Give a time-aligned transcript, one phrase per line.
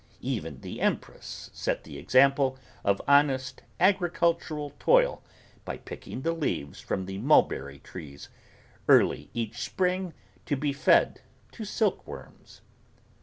[0.23, 5.21] Even the Empress set the example of honest agricultural toil
[5.63, 8.27] by picking the leaves from the mulberry trees,
[8.87, 10.15] early each spring,
[10.47, 12.61] to be fed to silk worms.